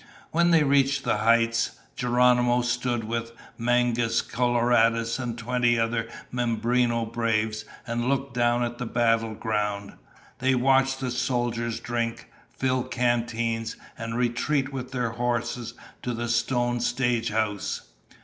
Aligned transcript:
When 0.31 0.49
they 0.49 0.63
reached 0.63 1.03
the 1.03 1.17
heights, 1.17 1.77
Geronimo 1.95 2.63
stood 2.63 3.03
with 3.03 3.33
Mangus 3.55 4.23
Coloradus 4.23 5.19
and 5.19 5.37
twenty 5.37 5.77
other 5.77 6.09
Mimbreno 6.33 7.05
braves 7.05 7.65
and 7.85 8.09
looked 8.09 8.33
down 8.33 8.63
on 8.63 8.77
the 8.79 8.87
battle 8.87 9.35
ground. 9.35 9.93
They 10.39 10.55
watched 10.55 11.01
the 11.01 11.11
soldiers 11.11 11.79
drink, 11.79 12.31
fill 12.49 12.81
canteens, 12.83 13.75
and 13.95 14.17
retreat 14.17 14.73
with 14.73 14.91
their 14.91 15.11
horses 15.11 15.75
to 16.01 16.15
the 16.15 16.29
stone 16.29 16.79
stagehouse. 16.79 17.81